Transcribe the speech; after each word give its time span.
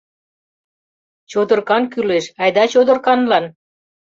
—Чодыркан 1.31 1.83
кӱлеш, 1.91 2.25
айда 2.41 2.63
чодырканлан! 2.73 3.45